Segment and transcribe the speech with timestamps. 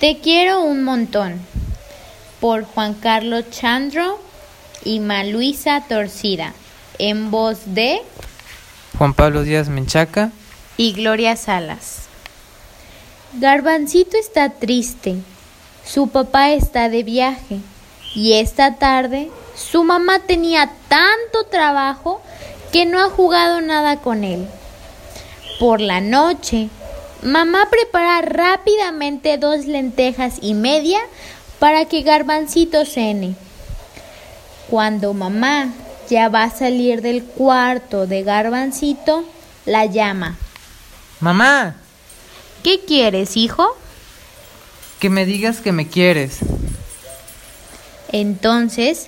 [0.00, 1.38] Te quiero un montón.
[2.40, 4.18] Por Juan Carlos Chandro
[4.82, 6.54] y Maluisa Torcida.
[6.98, 8.00] En voz de
[8.96, 10.30] Juan Pablo Díaz Menchaca
[10.78, 12.04] y Gloria Salas.
[13.34, 15.16] Garbancito está triste.
[15.84, 17.58] Su papá está de viaje.
[18.14, 22.22] Y esta tarde su mamá tenía tanto trabajo
[22.72, 24.46] que no ha jugado nada con él.
[25.58, 26.70] Por la noche,
[27.22, 31.00] mamá prepara rápidamente dos lentejas y media
[31.58, 33.34] para que Garbancito cene.
[34.68, 35.72] Cuando mamá
[36.08, 39.24] ya va a salir del cuarto de Garbancito,
[39.66, 40.36] la llama.
[41.20, 41.76] Mamá,
[42.62, 43.76] ¿Qué quieres, hijo?
[44.98, 46.40] que me digas que me quieres.
[48.12, 49.06] Entonces,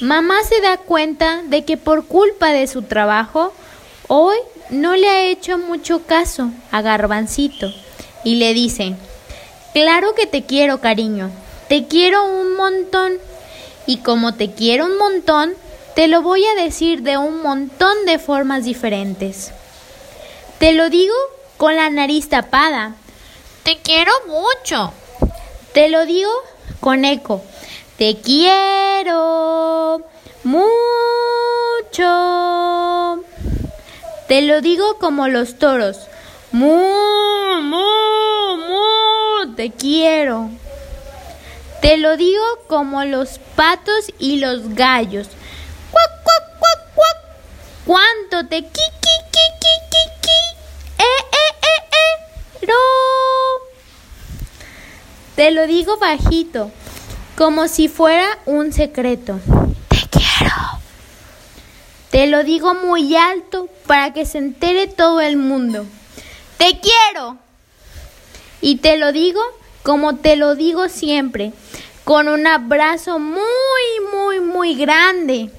[0.00, 3.52] mamá se da cuenta de que por culpa de su trabajo,
[4.08, 4.36] hoy
[4.70, 7.72] no le ha hecho mucho caso a Garbancito
[8.24, 8.96] y le dice,
[9.72, 11.30] claro que te quiero, cariño,
[11.68, 13.18] te quiero un montón
[13.86, 15.54] y como te quiero un montón,
[15.94, 19.52] te lo voy a decir de un montón de formas diferentes.
[20.58, 21.14] Te lo digo
[21.56, 22.94] con la nariz tapada.
[23.62, 24.92] Te quiero mucho.
[25.72, 26.30] Te lo digo
[26.80, 27.42] con eco.
[27.98, 28.84] Te quiero
[34.28, 35.98] Te lo digo como los toros.
[36.52, 40.50] Mu, mu, mu, te quiero.
[41.82, 45.28] Te lo digo como los patos y los gallos.
[45.90, 47.16] Cuac, cuac, cuac, cuac.
[47.84, 48.80] ¿Cuánto te qui?
[50.98, 51.96] Eh, eh, eh,
[52.62, 52.68] eh.
[55.36, 56.70] Te lo digo bajito,
[57.36, 59.40] como si fuera un secreto.
[59.88, 60.83] Te quiero.
[62.14, 65.84] Te lo digo muy alto para que se entere todo el mundo.
[66.58, 67.38] Te quiero.
[68.60, 69.40] Y te lo digo
[69.82, 71.52] como te lo digo siempre,
[72.04, 73.40] con un abrazo muy,
[74.12, 75.50] muy, muy grande.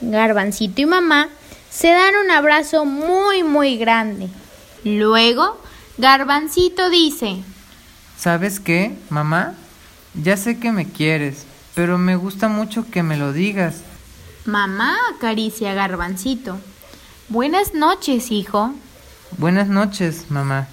[0.00, 1.28] Garbancito y mamá
[1.68, 4.30] se dan un abrazo muy, muy grande.
[4.84, 5.60] Luego,
[5.98, 7.42] Garbancito dice,
[8.16, 9.52] ¿Sabes qué, mamá?
[10.14, 11.44] Ya sé que me quieres,
[11.74, 13.82] pero me gusta mucho que me lo digas.
[14.46, 16.58] Mamá acaricia a Garbancito.
[17.28, 18.74] Buenas noches, hijo.
[19.38, 20.68] Buenas noches, mamá.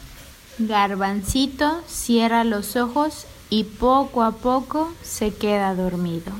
[0.59, 6.33] Garbancito cierra los ojos y poco a poco se queda dormido.